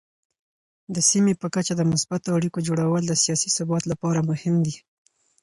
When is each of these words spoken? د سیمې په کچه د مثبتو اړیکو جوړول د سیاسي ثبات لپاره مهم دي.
د 0.95 0.97
سیمې 1.09 1.33
په 1.41 1.47
کچه 1.55 1.73
د 1.77 1.81
مثبتو 1.91 2.29
اړیکو 2.37 2.59
جوړول 2.67 3.03
د 3.07 3.13
سیاسي 3.23 3.49
ثبات 3.57 3.83
لپاره 3.91 4.27
مهم 4.29 4.55
دي. 4.65 4.75